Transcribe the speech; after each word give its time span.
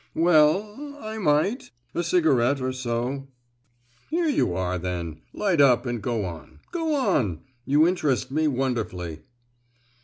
"Well—I 0.15 1.19
might, 1.19 1.69
a 1.93 2.01
cigarette 2.03 2.59
or 2.59 2.73
so." 2.73 3.27
"Here 4.09 4.27
you 4.27 4.55
are, 4.55 4.79
then! 4.79 5.21
Light 5.31 5.61
up 5.61 5.85
and 5.85 6.01
go 6.01 6.25
on,—go 6.25 6.95
on! 6.95 7.41
you 7.67 7.87
interest 7.87 8.31
me 8.31 8.47
wonderfully." 8.47 9.19